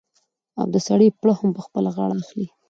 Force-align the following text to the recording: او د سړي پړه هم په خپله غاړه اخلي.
او 0.59 0.65
د 0.73 0.75
سړي 0.87 1.07
پړه 1.21 1.33
هم 1.39 1.49
په 1.57 1.61
خپله 1.65 1.89
غاړه 1.95 2.15
اخلي. 2.21 2.47